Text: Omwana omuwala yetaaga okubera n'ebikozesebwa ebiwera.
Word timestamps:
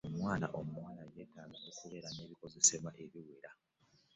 Omwana 0.09 0.47
omuwala 0.59 1.01
yetaaga 1.15 1.57
okubera 1.69 2.09
n'ebikozesebwa 2.11 2.91
ebiwera. 3.03 3.51